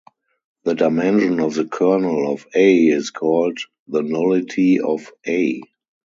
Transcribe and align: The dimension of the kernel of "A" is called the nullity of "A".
The 0.63 0.73
dimension 0.73 1.39
of 1.39 1.53
the 1.53 1.65
kernel 1.65 2.33
of 2.33 2.47
"A" 2.55 2.87
is 2.87 3.11
called 3.11 3.59
the 3.87 4.01
nullity 4.01 4.79
of 4.79 5.11
"A". 5.27 5.61